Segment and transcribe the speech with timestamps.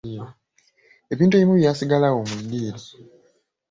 [1.13, 2.81] Ebintu ebimu byasigala awo mu ddiiro.